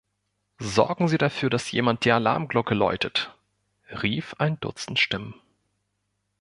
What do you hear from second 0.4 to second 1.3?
„Sorgen Sie